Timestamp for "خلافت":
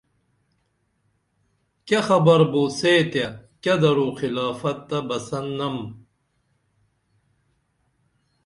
4.19-4.77